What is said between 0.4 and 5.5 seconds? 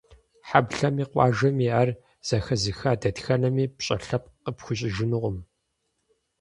Хьэблэми, къуажэми, ар зэхэзыха дэтхэнэми пщӀэ лъэпкъ къыпхуищӀыжынукъым.